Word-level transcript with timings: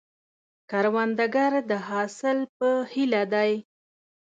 کروندګر 0.69 1.51
د 1.69 1.71
حاصل 1.87 2.37
په 2.57 2.69
هیله 2.93 3.23
دی 3.33 3.51